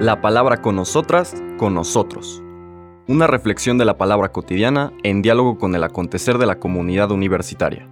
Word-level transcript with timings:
La 0.00 0.20
palabra 0.20 0.60
con 0.60 0.76
nosotras, 0.76 1.34
con 1.56 1.74
nosotros. 1.74 2.42
Una 3.06 3.26
reflexión 3.26 3.78
de 3.78 3.84
la 3.84 3.98
palabra 3.98 4.32
cotidiana 4.32 4.92
en 5.02 5.22
diálogo 5.22 5.58
con 5.58 5.74
el 5.74 5.84
acontecer 5.84 6.38
de 6.38 6.46
la 6.46 6.58
comunidad 6.58 7.10
universitaria. 7.10 7.88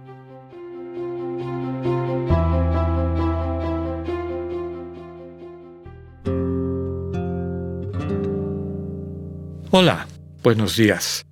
Hola, 9.75 10.07
buenos 10.43 10.77
días. 10.77 11.25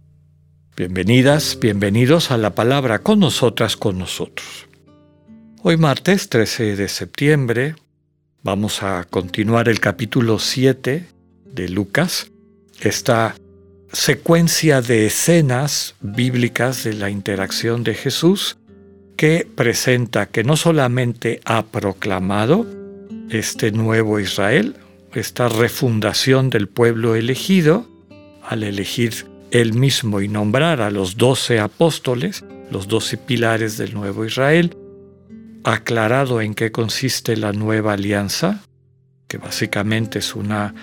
Bienvenidas, 0.75 1.59
bienvenidos 1.61 2.31
a 2.31 2.38
la 2.38 2.55
palabra 2.55 2.97
con 2.97 3.20
nosotras, 3.20 3.77
con 3.77 3.99
nosotros. 3.99 4.68
Hoy 5.61 5.77
martes 5.77 6.27
13 6.27 6.75
de 6.75 6.88
septiembre 6.88 7.75
vamos 8.43 8.81
a 8.81 9.03
continuar 9.03 9.69
el 9.69 9.79
capítulo 9.79 10.39
7 10.39 11.05
de 11.45 11.70
Lucas, 11.70 12.31
esta 12.79 13.35
secuencia 13.91 14.81
de 14.81 15.05
escenas 15.05 15.95
bíblicas 16.02 16.83
de 16.83 16.93
la 16.93 17.09
interacción 17.09 17.83
de 17.83 17.93
Jesús 17.93 18.57
que 19.16 19.47
presenta 19.55 20.25
que 20.25 20.43
no 20.43 20.55
solamente 20.57 21.41
ha 21.45 21.63
proclamado 21.66 22.66
este 23.30 23.71
nuevo 23.71 24.19
Israel, 24.19 24.75
esta 25.13 25.47
refundación 25.47 26.49
del 26.49 26.67
pueblo 26.67 27.16
elegido, 27.16 27.88
al 28.44 28.63
elegir 28.63 29.27
él 29.52 29.73
mismo 29.73 30.21
y 30.21 30.27
nombrar 30.27 30.81
a 30.81 30.89
los 30.89 31.17
doce 31.17 31.59
apóstoles, 31.59 32.44
los 32.71 32.88
doce 32.88 33.17
pilares 33.17 33.77
del 33.77 33.94
nuevo 33.94 34.25
Israel, 34.25 34.75
aclarado 35.63 36.41
en 36.41 36.53
qué 36.53 36.71
consiste 36.71 37.38
la 37.38 37.53
nueva 37.53 37.93
alianza, 37.93 38.61
que 39.27 39.38
básicamente 39.38 40.19
es 40.19 40.35
una 40.35 40.73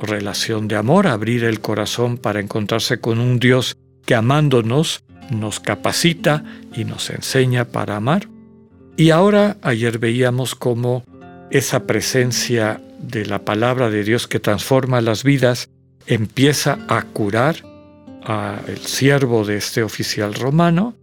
relación 0.00 0.68
de 0.68 0.76
amor, 0.76 1.06
abrir 1.06 1.44
el 1.44 1.60
corazón 1.60 2.18
para 2.18 2.40
encontrarse 2.40 3.00
con 3.00 3.18
un 3.18 3.38
Dios 3.38 3.76
que 4.04 4.14
amándonos 4.14 5.04
nos 5.30 5.60
capacita 5.60 6.44
y 6.74 6.84
nos 6.84 7.10
enseña 7.10 7.64
para 7.64 7.96
amar. 7.96 8.28
Y 8.96 9.10
ahora 9.10 9.56
ayer 9.62 9.98
veíamos 9.98 10.54
cómo 10.54 11.04
esa 11.50 11.86
presencia 11.86 12.80
de 13.00 13.26
la 13.26 13.40
palabra 13.40 13.90
de 13.90 14.04
Dios 14.04 14.26
que 14.26 14.40
transforma 14.40 15.00
las 15.00 15.24
vidas 15.24 15.68
empieza 16.06 16.78
a 16.88 17.02
curar 17.02 17.56
al 18.24 18.78
siervo 18.78 19.44
de 19.44 19.56
este 19.56 19.82
oficial 19.82 20.34
romano, 20.34 20.94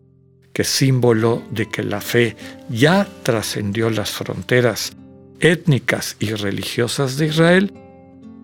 símbolo 0.64 1.44
de 1.52 1.68
que 1.68 1.84
la 1.84 2.02
fe 2.02 2.36
ya 2.70 3.08
trascendió 3.24 3.90
las 3.90 4.12
fronteras 4.12 4.94
étnicas 5.40 6.16
y 6.20 6.34
religiosas 6.34 7.18
de 7.18 7.28
Israel. 7.28 7.74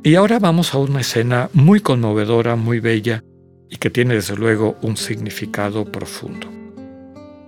Y 0.04 0.16
ahora 0.16 0.40
vamos 0.40 0.74
a 0.74 0.78
una 0.78 1.02
escena 1.02 1.50
muy 1.54 1.80
conmovedora, 1.80 2.56
muy 2.56 2.80
bella 2.80 3.24
y 3.70 3.78
que 3.78 3.90
tiene 3.90 4.16
desde 4.16 4.36
luego 4.36 4.78
un 4.82 4.98
significado 4.98 5.86
profundo. 5.86 6.48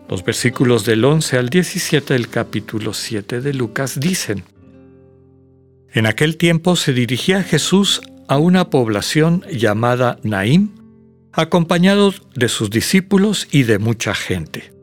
Los 0.10 0.24
versículos 0.24 0.86
del 0.86 1.06
11 1.06 1.38
al 1.38 1.50
17 1.50 2.14
del 2.14 2.30
capítulo 2.30 2.94
7 2.94 3.42
de 3.42 3.54
Lucas 3.54 4.00
dicen, 4.00 4.44
En 5.92 6.08
aquel 6.08 6.36
tiempo 6.38 6.76
se 6.76 6.94
dirigía 6.94 7.44
Jesús 7.44 8.02
a 8.28 8.38
una 8.38 8.70
población 8.70 9.44
llamada 9.52 10.20
Naim, 10.24 10.72
acompañado 11.32 12.14
de 12.36 12.50
sus 12.50 12.70
discípulos 12.70 13.48
y 13.52 13.64
de 13.64 13.80
mucha 13.80 14.14
gente. 14.14 14.74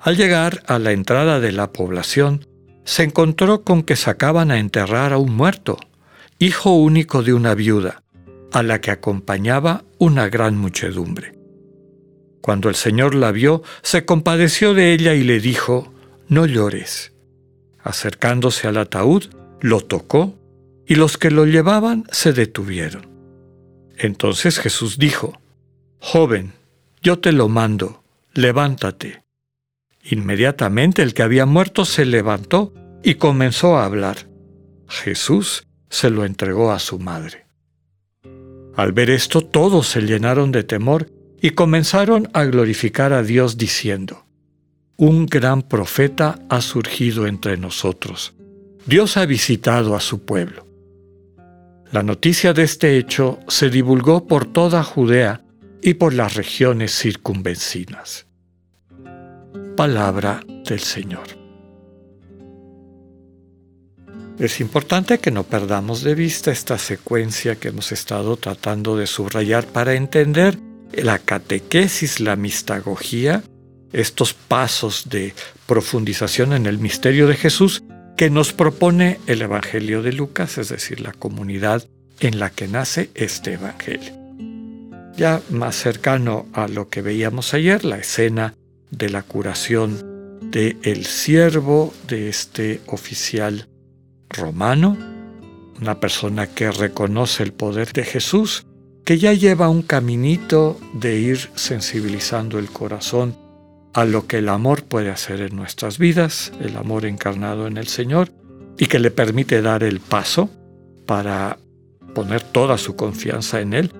Al 0.00 0.16
llegar 0.16 0.62
a 0.66 0.78
la 0.78 0.92
entrada 0.92 1.40
de 1.40 1.52
la 1.52 1.72
población, 1.72 2.46
se 2.84 3.04
encontró 3.04 3.62
con 3.62 3.82
que 3.82 3.96
sacaban 3.96 4.50
a 4.50 4.58
enterrar 4.58 5.12
a 5.12 5.18
un 5.18 5.34
muerto, 5.34 5.78
hijo 6.38 6.72
único 6.72 7.22
de 7.22 7.34
una 7.34 7.54
viuda, 7.54 8.02
a 8.50 8.62
la 8.62 8.80
que 8.80 8.90
acompañaba 8.90 9.84
una 9.98 10.28
gran 10.28 10.56
muchedumbre. 10.56 11.38
Cuando 12.40 12.68
el 12.68 12.74
Señor 12.74 13.14
la 13.14 13.30
vio, 13.30 13.62
se 13.82 14.04
compadeció 14.04 14.74
de 14.74 14.92
ella 14.92 15.14
y 15.14 15.22
le 15.22 15.38
dijo, 15.38 15.92
No 16.28 16.44
llores. 16.46 17.12
Acercándose 17.84 18.66
al 18.66 18.78
ataúd, 18.78 19.26
lo 19.60 19.80
tocó 19.80 20.34
y 20.86 20.96
los 20.96 21.18
que 21.18 21.30
lo 21.30 21.46
llevaban 21.46 22.04
se 22.10 22.32
detuvieron. 22.32 23.06
Entonces 23.96 24.58
Jesús 24.58 24.98
dijo, 24.98 25.40
Joven, 26.04 26.52
yo 27.00 27.20
te 27.20 27.30
lo 27.30 27.48
mando, 27.48 28.02
levántate. 28.34 29.22
Inmediatamente 30.02 31.00
el 31.00 31.14
que 31.14 31.22
había 31.22 31.46
muerto 31.46 31.84
se 31.84 32.04
levantó 32.04 32.74
y 33.04 33.14
comenzó 33.14 33.76
a 33.76 33.84
hablar. 33.84 34.28
Jesús 34.88 35.68
se 35.88 36.10
lo 36.10 36.24
entregó 36.24 36.72
a 36.72 36.80
su 36.80 36.98
madre. 36.98 37.46
Al 38.74 38.90
ver 38.90 39.10
esto 39.10 39.42
todos 39.42 39.86
se 39.86 40.00
llenaron 40.00 40.50
de 40.50 40.64
temor 40.64 41.08
y 41.40 41.50
comenzaron 41.50 42.28
a 42.32 42.44
glorificar 42.44 43.12
a 43.12 43.22
Dios 43.22 43.56
diciendo, 43.56 44.26
Un 44.96 45.26
gran 45.26 45.62
profeta 45.62 46.40
ha 46.48 46.62
surgido 46.62 47.28
entre 47.28 47.56
nosotros. 47.56 48.34
Dios 48.86 49.16
ha 49.16 49.24
visitado 49.24 49.94
a 49.94 50.00
su 50.00 50.24
pueblo. 50.24 50.66
La 51.92 52.02
noticia 52.02 52.52
de 52.52 52.64
este 52.64 52.98
hecho 52.98 53.38
se 53.46 53.70
divulgó 53.70 54.26
por 54.26 54.46
toda 54.46 54.82
Judea 54.82 55.41
y 55.82 55.94
por 55.94 56.14
las 56.14 56.34
regiones 56.34 56.96
circunvencinas. 56.96 58.26
Palabra 59.76 60.40
del 60.64 60.80
Señor. 60.80 61.26
Es 64.38 64.60
importante 64.60 65.18
que 65.18 65.30
no 65.30 65.44
perdamos 65.44 66.02
de 66.02 66.14
vista 66.14 66.50
esta 66.50 66.78
secuencia 66.78 67.56
que 67.56 67.68
hemos 67.68 67.92
estado 67.92 68.36
tratando 68.36 68.96
de 68.96 69.06
subrayar 69.06 69.66
para 69.66 69.94
entender 69.94 70.58
la 70.92 71.18
catequesis, 71.18 72.20
la 72.20 72.36
mistagogía, 72.36 73.42
estos 73.92 74.34
pasos 74.34 75.08
de 75.08 75.34
profundización 75.66 76.52
en 76.54 76.66
el 76.66 76.78
misterio 76.78 77.26
de 77.26 77.36
Jesús 77.36 77.82
que 78.16 78.30
nos 78.30 78.52
propone 78.52 79.20
el 79.26 79.42
Evangelio 79.42 80.02
de 80.02 80.12
Lucas, 80.12 80.58
es 80.58 80.68
decir, 80.68 81.00
la 81.00 81.12
comunidad 81.12 81.86
en 82.20 82.38
la 82.38 82.50
que 82.50 82.68
nace 82.68 83.10
este 83.14 83.54
Evangelio. 83.54 84.21
Ya 85.16 85.42
más 85.50 85.76
cercano 85.76 86.46
a 86.52 86.68
lo 86.68 86.88
que 86.88 87.02
veíamos 87.02 87.54
ayer, 87.54 87.84
la 87.84 87.98
escena 87.98 88.54
de 88.90 89.10
la 89.10 89.22
curación 89.22 90.40
de 90.50 90.76
el 90.82 91.04
siervo 91.06 91.92
de 92.08 92.28
este 92.28 92.80
oficial 92.86 93.68
romano, 94.28 94.96
una 95.80 96.00
persona 96.00 96.46
que 96.46 96.70
reconoce 96.70 97.42
el 97.42 97.52
poder 97.52 97.92
de 97.92 98.04
Jesús, 98.04 98.66
que 99.04 99.18
ya 99.18 99.32
lleva 99.32 99.68
un 99.68 99.82
caminito 99.82 100.78
de 100.94 101.18
ir 101.18 101.50
sensibilizando 101.54 102.58
el 102.58 102.70
corazón 102.70 103.36
a 103.94 104.04
lo 104.04 104.26
que 104.26 104.38
el 104.38 104.48
amor 104.48 104.84
puede 104.84 105.10
hacer 105.10 105.40
en 105.40 105.56
nuestras 105.56 105.98
vidas, 105.98 106.52
el 106.60 106.76
amor 106.76 107.04
encarnado 107.04 107.66
en 107.66 107.76
el 107.76 107.88
Señor, 107.88 108.30
y 108.78 108.86
que 108.86 108.98
le 108.98 109.10
permite 109.10 109.60
dar 109.60 109.82
el 109.82 110.00
paso 110.00 110.48
para 111.06 111.58
poner 112.14 112.42
toda 112.42 112.78
su 112.78 112.96
confianza 112.96 113.60
en 113.60 113.74
Él. 113.74 113.92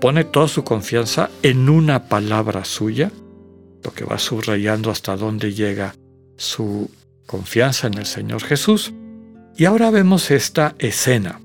Pone 0.00 0.24
toda 0.24 0.48
su 0.48 0.64
confianza 0.64 1.28
en 1.42 1.68
una 1.68 2.08
palabra 2.08 2.64
suya, 2.64 3.12
lo 3.84 3.92
que 3.92 4.04
va 4.04 4.18
subrayando 4.18 4.90
hasta 4.90 5.14
dónde 5.14 5.52
llega 5.52 5.94
su 6.38 6.90
confianza 7.26 7.86
en 7.86 7.98
el 7.98 8.06
Señor 8.06 8.42
Jesús. 8.42 8.94
Y 9.58 9.66
ahora 9.66 9.90
vemos 9.90 10.30
esta 10.30 10.74
escena. 10.78 11.42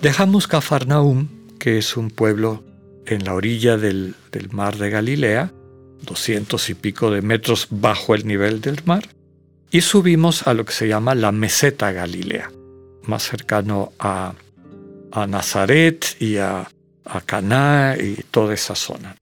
Dejamos 0.00 0.46
Cafarnaum, 0.46 1.26
que 1.58 1.78
es 1.78 1.96
un 1.96 2.10
pueblo 2.10 2.62
en 3.04 3.24
la 3.24 3.34
orilla 3.34 3.76
del, 3.76 4.14
del 4.30 4.50
mar 4.50 4.76
de 4.76 4.90
Galilea, 4.90 5.52
doscientos 6.02 6.70
y 6.70 6.74
pico 6.74 7.10
de 7.10 7.20
metros 7.20 7.66
bajo 7.70 8.14
el 8.14 8.28
nivel 8.28 8.60
del 8.60 8.80
mar, 8.84 9.08
y 9.72 9.80
subimos 9.80 10.46
a 10.46 10.54
lo 10.54 10.64
que 10.64 10.72
se 10.72 10.86
llama 10.86 11.16
la 11.16 11.32
meseta 11.32 11.90
Galilea, 11.90 12.52
más 13.02 13.24
cercano 13.24 13.92
a, 13.98 14.34
a 15.10 15.26
Nazaret 15.26 16.16
y 16.20 16.36
a, 16.36 16.68
a 17.06 17.20
Caná 17.20 17.96
y 17.98 18.16
toda 18.30 18.54
esa 18.54 18.74
zona. 18.74 19.16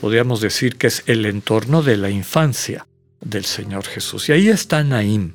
Podríamos 0.00 0.40
decir 0.40 0.76
que 0.76 0.88
es 0.88 1.02
el 1.06 1.26
entorno 1.26 1.82
de 1.82 1.96
la 1.96 2.10
infancia 2.10 2.86
del 3.20 3.44
Señor 3.44 3.84
Jesús. 3.84 4.28
Y 4.28 4.32
ahí 4.32 4.48
está 4.48 4.82
Naim, 4.82 5.34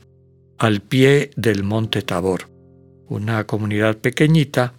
al 0.57 0.81
pie 0.81 1.31
del 1.35 1.63
monte 1.63 2.01
Tabor, 2.01 2.49
una 3.07 3.45
comunidad 3.45 3.97
pequeñita 3.97 4.73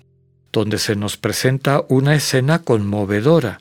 donde 0.53 0.79
se 0.79 0.97
nos 0.97 1.17
presenta 1.17 1.85
una 1.89 2.15
escena 2.15 2.61
conmovedora 2.61 3.61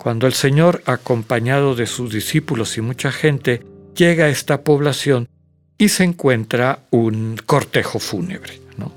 cuando 0.00 0.26
el 0.26 0.32
Señor, 0.32 0.82
acompañado 0.86 1.74
de 1.74 1.86
sus 1.86 2.10
discípulos 2.10 2.78
y 2.78 2.80
mucha 2.80 3.12
gente, 3.12 3.62
llega 3.94 4.24
a 4.24 4.28
esta 4.30 4.62
población 4.62 5.28
y 5.76 5.90
se 5.90 6.04
encuentra 6.04 6.86
un 6.90 7.36
cortejo 7.44 7.98
fúnebre. 7.98 8.62
¿no? 8.78 8.94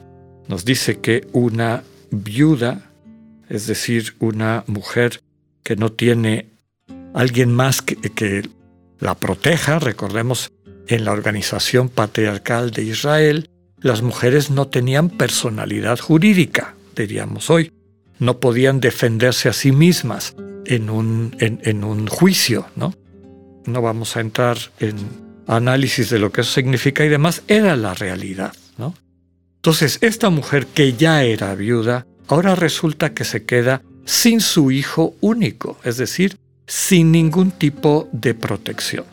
Nos 0.48 0.64
dice 0.64 1.02
que 1.02 1.28
una 1.34 1.84
viuda, 2.10 2.93
es 3.54 3.68
decir, 3.68 4.16
una 4.20 4.64
mujer 4.66 5.22
que 5.64 5.76
no 5.76 5.92
tiene 5.92 6.50
alguien 7.14 7.54
más 7.54 7.84
que, 7.84 7.96
que 7.96 8.50
la 9.00 9.14
proteja, 9.14 9.78
recordemos, 9.78 10.52
en 10.88 11.06
la 11.06 11.12
organización 11.12 11.88
patriarcal 11.88 12.72
de 12.72 12.84
Israel, 12.84 13.50
las 13.80 14.02
mujeres 14.02 14.50
no 14.50 14.68
tenían 14.68 15.10
personalidad 15.10 16.00
jurídica, 16.00 16.76
diríamos 16.96 17.52
hoy. 17.52 17.72
No 18.18 18.40
podían 18.40 18.80
defenderse 18.80 19.50
a 19.50 19.54
sí 19.54 19.72
mismas 19.72 20.36
en 20.66 20.90
un, 20.90 21.36
en, 21.40 21.84
un 21.84 22.08
juicio, 22.08 22.66
¿no? 22.76 22.96
No 23.66 23.82
vamos 23.82 24.18
a 24.18 24.22
entrar 24.22 24.58
en 24.80 24.96
análisis 25.46 26.10
de 26.10 26.18
lo 26.18 26.32
que 26.32 26.42
eso 26.42 26.54
significa 26.54 27.06
y 27.06 27.10
demás, 27.10 27.44
era 27.48 27.76
la 27.76 27.94
realidad, 27.94 28.54
¿no? 28.78 28.96
Entonces, 29.58 30.00
esta 30.02 30.30
mujer 30.30 30.66
que 30.68 30.94
ya 30.94 31.24
era 31.24 31.54
viuda, 31.56 32.08
ahora 32.34 32.56
resulta 32.56 33.14
que 33.14 33.26
se 33.26 33.46
queda 33.46 33.84
sin 34.06 34.42
su 34.42 34.72
hijo 34.72 35.16
único, 35.22 35.78
es 35.84 35.98
decir, 35.98 36.38
sin 36.66 37.12
ningún 37.12 37.52
tipo 37.52 38.10
de 38.12 38.34
protección. 38.34 39.06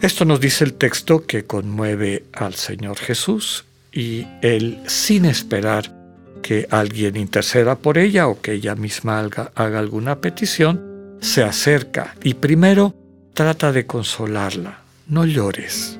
Esto 0.00 0.24
nos 0.24 0.40
dice 0.40 0.62
el 0.64 0.74
texto 0.74 1.26
que 1.26 1.44
conmueve 1.44 2.24
al 2.32 2.54
Señor 2.54 2.98
Jesús 2.98 3.64
y 3.92 4.26
él, 4.42 4.80
sin 4.86 5.24
esperar 5.24 5.92
que 6.40 6.68
alguien 6.70 7.16
interceda 7.16 7.76
por 7.76 7.98
ella 7.98 8.28
o 8.28 8.40
que 8.40 8.52
ella 8.52 8.76
misma 8.76 9.18
haga, 9.18 9.50
alguna 9.56 10.20
petición, 10.20 11.18
se 11.20 11.42
acerca 11.42 12.14
y 12.22 12.34
primero 12.34 12.94
trata 13.34 13.72
de 13.72 13.86
consolarla, 13.86 14.82
no 15.08 15.26
llores. 15.26 15.98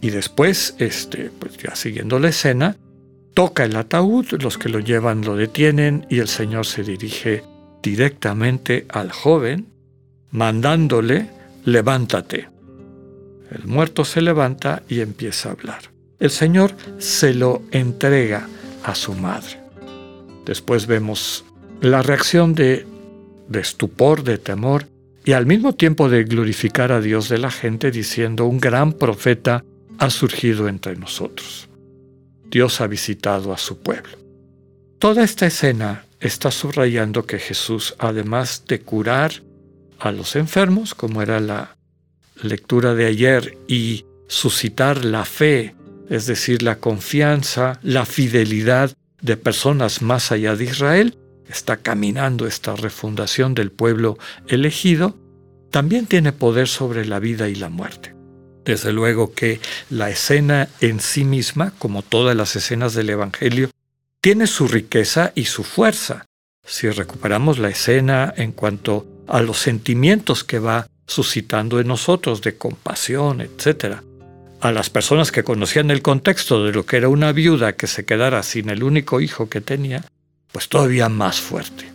Y 0.00 0.10
después, 0.10 0.74
este, 0.78 1.30
pues 1.38 1.58
ya 1.58 1.76
siguiendo 1.76 2.18
la 2.18 2.30
escena, 2.30 2.76
toca 3.38 3.64
el 3.64 3.76
ataúd, 3.76 4.26
los 4.42 4.58
que 4.58 4.68
lo 4.68 4.80
llevan 4.80 5.24
lo 5.24 5.36
detienen 5.36 6.04
y 6.10 6.18
el 6.18 6.26
Señor 6.26 6.66
se 6.66 6.82
dirige 6.82 7.44
directamente 7.80 8.84
al 8.88 9.12
joven, 9.12 9.68
mandándole, 10.32 11.30
levántate. 11.64 12.48
El 13.52 13.68
muerto 13.68 14.04
se 14.04 14.22
levanta 14.22 14.82
y 14.88 15.02
empieza 15.02 15.50
a 15.50 15.52
hablar. 15.52 15.82
El 16.18 16.30
Señor 16.30 16.74
se 16.98 17.32
lo 17.32 17.62
entrega 17.70 18.48
a 18.82 18.96
su 18.96 19.14
madre. 19.14 19.60
Después 20.44 20.88
vemos 20.88 21.44
la 21.80 22.02
reacción 22.02 22.56
de, 22.56 22.86
de 23.46 23.60
estupor, 23.60 24.24
de 24.24 24.38
temor 24.38 24.86
y 25.24 25.34
al 25.34 25.46
mismo 25.46 25.76
tiempo 25.76 26.08
de 26.08 26.24
glorificar 26.24 26.90
a 26.90 27.00
Dios 27.00 27.28
de 27.28 27.38
la 27.38 27.52
gente 27.52 27.92
diciendo, 27.92 28.46
un 28.46 28.58
gran 28.58 28.94
profeta 28.94 29.64
ha 29.98 30.10
surgido 30.10 30.66
entre 30.66 30.96
nosotros. 30.96 31.67
Dios 32.50 32.80
ha 32.80 32.86
visitado 32.86 33.52
a 33.52 33.58
su 33.58 33.78
pueblo. 33.78 34.16
Toda 34.98 35.22
esta 35.22 35.46
escena 35.46 36.04
está 36.20 36.50
subrayando 36.50 37.24
que 37.26 37.38
Jesús, 37.38 37.94
además 37.98 38.64
de 38.66 38.80
curar 38.80 39.32
a 39.98 40.12
los 40.12 40.36
enfermos, 40.36 40.94
como 40.94 41.22
era 41.22 41.40
la 41.40 41.76
lectura 42.42 42.94
de 42.94 43.06
ayer, 43.06 43.58
y 43.68 44.04
suscitar 44.26 45.04
la 45.04 45.24
fe, 45.24 45.74
es 46.08 46.26
decir, 46.26 46.62
la 46.62 46.76
confianza, 46.76 47.78
la 47.82 48.06
fidelidad 48.06 48.92
de 49.20 49.36
personas 49.36 50.02
más 50.02 50.32
allá 50.32 50.56
de 50.56 50.64
Israel, 50.64 51.18
está 51.48 51.78
caminando 51.78 52.46
esta 52.46 52.76
refundación 52.76 53.54
del 53.54 53.70
pueblo 53.70 54.18
elegido, 54.46 55.16
también 55.70 56.06
tiene 56.06 56.32
poder 56.32 56.68
sobre 56.68 57.04
la 57.04 57.18
vida 57.18 57.48
y 57.48 57.54
la 57.54 57.68
muerte. 57.68 58.17
Desde 58.68 58.92
luego 58.92 59.32
que 59.32 59.60
la 59.88 60.10
escena 60.10 60.68
en 60.82 61.00
sí 61.00 61.24
misma, 61.24 61.72
como 61.78 62.02
todas 62.02 62.36
las 62.36 62.54
escenas 62.54 62.92
del 62.92 63.08
Evangelio, 63.08 63.70
tiene 64.20 64.46
su 64.46 64.68
riqueza 64.68 65.32
y 65.34 65.46
su 65.46 65.64
fuerza. 65.64 66.26
Si 66.66 66.90
recuperamos 66.90 67.58
la 67.58 67.70
escena 67.70 68.34
en 68.36 68.52
cuanto 68.52 69.06
a 69.26 69.40
los 69.40 69.56
sentimientos 69.56 70.44
que 70.44 70.58
va 70.58 70.86
suscitando 71.06 71.80
en 71.80 71.86
nosotros 71.86 72.42
de 72.42 72.58
compasión, 72.58 73.40
etc., 73.40 74.02
a 74.60 74.70
las 74.70 74.90
personas 74.90 75.32
que 75.32 75.44
conocían 75.44 75.90
el 75.90 76.02
contexto 76.02 76.62
de 76.62 76.72
lo 76.72 76.84
que 76.84 76.98
era 76.98 77.08
una 77.08 77.32
viuda 77.32 77.72
que 77.72 77.86
se 77.86 78.04
quedara 78.04 78.42
sin 78.42 78.68
el 78.68 78.82
único 78.82 79.22
hijo 79.22 79.48
que 79.48 79.62
tenía, 79.62 80.04
pues 80.52 80.68
todavía 80.68 81.08
más 81.08 81.40
fuerte. 81.40 81.90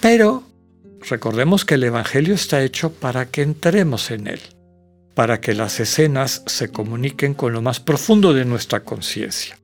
Pero 0.00 0.42
recordemos 1.08 1.64
que 1.64 1.74
el 1.74 1.84
Evangelio 1.84 2.34
está 2.34 2.60
hecho 2.60 2.92
para 2.92 3.26
que 3.26 3.42
entremos 3.42 4.10
en 4.10 4.26
él, 4.26 4.40
para 5.14 5.40
que 5.40 5.54
las 5.54 5.80
escenas 5.80 6.42
se 6.46 6.68
comuniquen 6.68 7.34
con 7.34 7.52
lo 7.52 7.62
más 7.62 7.80
profundo 7.80 8.32
de 8.32 8.44
nuestra 8.44 8.80
conciencia. 8.84 9.58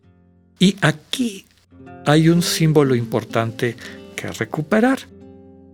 Y 0.58 0.76
aquí 0.80 1.46
hay 2.04 2.28
un 2.28 2.42
símbolo 2.42 2.94
importante 2.94 3.76
que 4.16 4.28
recuperar. 4.32 4.98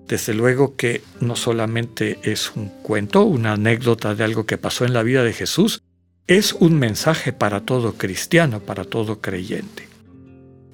Desde 0.07 0.35
luego 0.35 0.77
que 0.77 1.03
no 1.21 1.35
solamente 1.35 2.19
es 2.23 2.53
un 2.55 2.69
cuento, 2.83 3.25
una 3.25 3.53
anécdota 3.53 4.15
de 4.15 4.25
algo 4.25 4.45
que 4.45 4.59
pasó 4.59 4.85
en 4.85 4.93
la 4.93 5.03
vida 5.03 5.25
de 5.25 5.33
Jesús, 5.33 5.83
es 6.27 6.53
un 6.53 6.79
mensaje 6.79 7.33
para 7.33 7.61
todo 7.61 7.95
cristiano, 7.95 8.61
para 8.61 8.85
todo 8.85 9.21
creyente. 9.21 9.89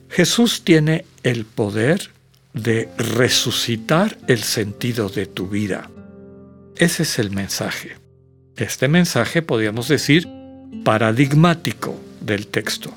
Jesús 0.08 0.62
tiene 0.64 1.04
el 1.22 1.44
poder 1.44 2.10
de 2.52 2.88
resucitar 2.98 4.18
el 4.26 4.42
sentido 4.42 5.08
de 5.08 5.26
tu 5.26 5.48
vida. 5.48 5.88
Ese 6.76 7.04
es 7.04 7.18
el 7.20 7.30
mensaje. 7.30 7.99
Este 8.60 8.88
mensaje, 8.88 9.40
podríamos 9.40 9.88
decir, 9.88 10.28
paradigmático 10.84 11.98
del 12.20 12.46
texto. 12.46 12.92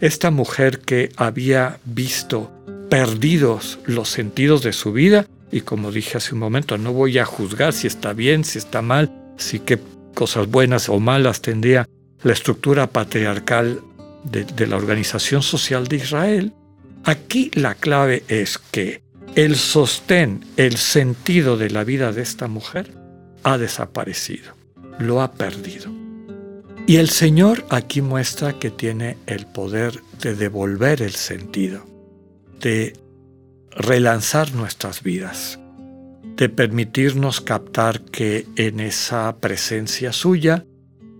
Esta 0.00 0.30
mujer 0.30 0.78
que 0.80 1.10
había 1.16 1.80
visto 1.84 2.52
perdidos 2.88 3.80
los 3.84 4.08
sentidos 4.08 4.62
de 4.62 4.72
su 4.72 4.92
vida, 4.92 5.26
y 5.50 5.62
como 5.62 5.90
dije 5.90 6.18
hace 6.18 6.34
un 6.34 6.40
momento, 6.40 6.78
no 6.78 6.92
voy 6.92 7.18
a 7.18 7.24
juzgar 7.24 7.72
si 7.72 7.88
está 7.88 8.12
bien, 8.12 8.44
si 8.44 8.58
está 8.58 8.80
mal, 8.80 9.10
si 9.38 9.58
que 9.58 9.80
cosas 10.14 10.46
buenas 10.48 10.88
o 10.88 11.00
malas 11.00 11.42
tendría 11.42 11.88
la 12.22 12.32
estructura 12.32 12.86
patriarcal 12.86 13.80
de, 14.22 14.66
la 14.68 14.76
organización 14.76 15.42
social 15.42 15.88
de 15.88 15.96
Israel, 15.96 16.52
aquí 17.02 17.50
la 17.54 17.74
clave 17.74 18.22
es 18.28 18.58
que 18.58 19.02
el 19.34 19.56
sostén, 19.56 20.44
el 20.56 20.76
sentido 20.76 21.56
de 21.56 21.70
la 21.70 21.82
vida 21.82 22.12
de 22.12 22.22
esta 22.22 22.46
mujer 22.46 22.94
ha 23.42 23.58
desaparecido, 23.58 24.54
lo 24.98 25.20
ha 25.20 25.32
perdido. 25.32 25.90
Y 26.86 26.96
el 26.96 27.10
Señor 27.10 27.64
aquí 27.70 28.02
muestra 28.02 28.58
que 28.58 28.70
tiene 28.70 29.16
el 29.26 29.46
poder 29.46 30.00
de 30.20 30.34
devolver 30.34 31.00
el 31.00 31.12
sentido, 31.12 31.84
de 32.60 32.94
relanzar 33.70 34.52
nuestras 34.54 35.02
vidas, 35.02 35.60
de 36.36 36.48
permitirnos 36.48 37.40
captar 37.40 38.02
que 38.02 38.46
en 38.56 38.80
esa 38.80 39.36
presencia 39.36 40.12
suya, 40.12 40.64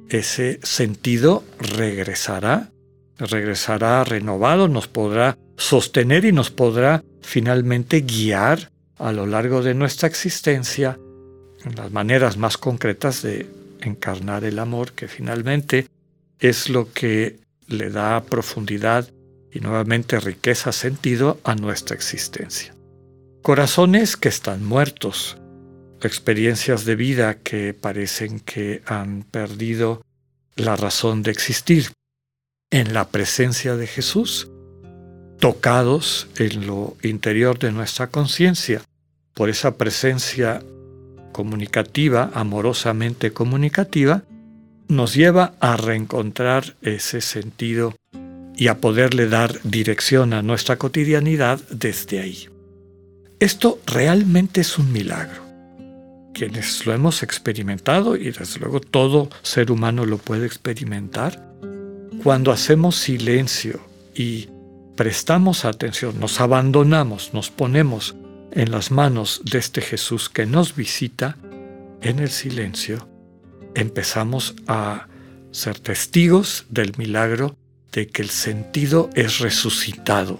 ese 0.08 0.58
sentido 0.62 1.44
regresará, 1.58 2.70
regresará 3.18 4.02
renovado, 4.04 4.68
nos 4.68 4.88
podrá 4.88 5.38
sostener 5.56 6.24
y 6.24 6.32
nos 6.32 6.50
podrá 6.50 7.04
finalmente 7.20 8.00
guiar 8.00 8.72
a 8.96 9.12
lo 9.12 9.26
largo 9.26 9.62
de 9.62 9.74
nuestra 9.74 10.08
existencia 10.08 10.98
en 11.64 11.76
las 11.76 11.92
maneras 11.92 12.36
más 12.36 12.58
concretas 12.58 13.22
de 13.22 13.61
encarnar 13.82 14.44
el 14.44 14.58
amor, 14.58 14.92
que 14.92 15.08
finalmente 15.08 15.86
es 16.38 16.68
lo 16.68 16.92
que 16.92 17.40
le 17.66 17.90
da 17.90 18.22
profundidad 18.24 19.08
y 19.52 19.60
nuevamente 19.60 20.18
riqueza, 20.18 20.72
sentido 20.72 21.38
a 21.44 21.54
nuestra 21.54 21.94
existencia. 21.94 22.74
Corazones 23.42 24.16
que 24.16 24.28
están 24.28 24.64
muertos, 24.64 25.36
experiencias 26.00 26.84
de 26.84 26.96
vida 26.96 27.38
que 27.38 27.74
parecen 27.74 28.40
que 28.40 28.82
han 28.86 29.22
perdido 29.24 30.02
la 30.56 30.76
razón 30.76 31.22
de 31.22 31.30
existir. 31.30 31.92
En 32.70 32.94
la 32.94 33.08
presencia 33.08 33.76
de 33.76 33.86
Jesús, 33.86 34.50
tocados 35.38 36.28
en 36.38 36.66
lo 36.66 36.96
interior 37.02 37.58
de 37.58 37.72
nuestra 37.72 38.06
conciencia 38.06 38.80
por 39.34 39.50
esa 39.50 39.76
presencia 39.76 40.62
comunicativa, 41.32 42.30
amorosamente 42.34 43.32
comunicativa, 43.32 44.22
nos 44.88 45.14
lleva 45.14 45.54
a 45.60 45.76
reencontrar 45.76 46.76
ese 46.82 47.20
sentido 47.20 47.94
y 48.56 48.68
a 48.68 48.78
poderle 48.78 49.28
dar 49.28 49.58
dirección 49.64 50.34
a 50.34 50.42
nuestra 50.42 50.76
cotidianidad 50.76 51.60
desde 51.70 52.20
ahí. 52.20 52.48
Esto 53.40 53.80
realmente 53.86 54.60
es 54.60 54.78
un 54.78 54.92
milagro. 54.92 55.42
Quienes 56.34 56.86
lo 56.86 56.92
hemos 56.92 57.22
experimentado, 57.22 58.16
y 58.16 58.30
desde 58.30 58.60
luego 58.60 58.80
todo 58.80 59.30
ser 59.42 59.72
humano 59.72 60.06
lo 60.06 60.18
puede 60.18 60.46
experimentar, 60.46 61.42
cuando 62.22 62.52
hacemos 62.52 62.96
silencio 62.96 63.80
y 64.14 64.48
prestamos 64.96 65.64
atención, 65.64 66.20
nos 66.20 66.40
abandonamos, 66.40 67.34
nos 67.34 67.50
ponemos 67.50 68.14
en 68.52 68.70
las 68.70 68.90
manos 68.90 69.42
de 69.44 69.58
este 69.58 69.80
Jesús 69.80 70.28
que 70.28 70.46
nos 70.46 70.76
visita, 70.76 71.36
en 72.00 72.18
el 72.18 72.30
silencio, 72.30 73.08
empezamos 73.74 74.54
a 74.66 75.08
ser 75.50 75.78
testigos 75.78 76.66
del 76.68 76.92
milagro 76.96 77.56
de 77.92 78.08
que 78.08 78.22
el 78.22 78.30
sentido 78.30 79.10
es 79.14 79.38
resucitado. 79.38 80.38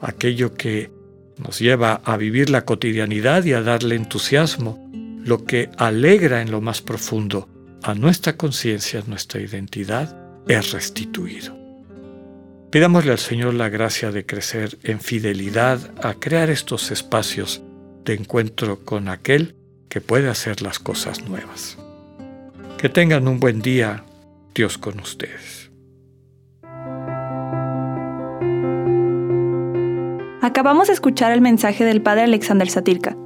Aquello 0.00 0.54
que 0.54 0.90
nos 1.36 1.58
lleva 1.58 2.00
a 2.04 2.16
vivir 2.16 2.50
la 2.50 2.64
cotidianidad 2.64 3.44
y 3.44 3.52
a 3.52 3.62
darle 3.62 3.96
entusiasmo, 3.96 4.88
lo 5.24 5.44
que 5.44 5.70
alegra 5.76 6.40
en 6.40 6.50
lo 6.50 6.60
más 6.60 6.80
profundo 6.80 7.48
a 7.82 7.94
nuestra 7.94 8.36
conciencia, 8.36 9.02
nuestra 9.06 9.40
identidad, 9.40 10.16
es 10.46 10.72
restituido. 10.72 11.57
Pidámosle 12.70 13.12
al 13.12 13.18
Señor 13.18 13.54
la 13.54 13.70
gracia 13.70 14.10
de 14.10 14.26
crecer 14.26 14.78
en 14.82 15.00
fidelidad 15.00 15.78
a 16.02 16.14
crear 16.14 16.50
estos 16.50 16.90
espacios 16.90 17.62
de 18.04 18.14
encuentro 18.14 18.84
con 18.84 19.08
aquel 19.08 19.56
que 19.88 20.02
puede 20.02 20.28
hacer 20.28 20.60
las 20.60 20.78
cosas 20.78 21.26
nuevas. 21.26 21.78
Que 22.76 22.90
tengan 22.90 23.26
un 23.26 23.40
buen 23.40 23.62
día, 23.62 24.04
Dios 24.54 24.76
con 24.76 25.00
ustedes. 25.00 25.70
Acabamos 30.42 30.88
de 30.88 30.94
escuchar 30.94 31.32
el 31.32 31.40
mensaje 31.40 31.84
del 31.84 32.02
Padre 32.02 32.24
Alexander 32.24 32.68
Satirka. 32.68 33.16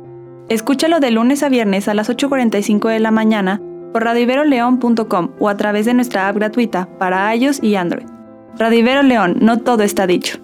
Escúchalo 0.48 1.00
de 1.00 1.10
lunes 1.10 1.42
a 1.42 1.48
viernes 1.48 1.88
a 1.88 1.94
las 1.94 2.08
8.45 2.08 2.88
de 2.88 3.00
la 3.00 3.10
mañana 3.10 3.60
por 3.92 4.04
radiveroleón.com 4.04 5.32
o 5.38 5.48
a 5.48 5.56
través 5.56 5.86
de 5.86 5.94
nuestra 5.94 6.28
app 6.28 6.36
gratuita 6.36 6.88
para 6.98 7.34
iOS 7.34 7.62
y 7.62 7.74
Android. 7.74 7.91
Radivero 8.62 9.02
León, 9.02 9.38
no 9.40 9.58
todo 9.58 9.82
está 9.82 10.06
dicho. 10.06 10.38